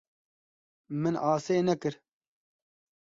Min 1.01 1.15
asê 1.33 1.55
nekir. 1.67 1.95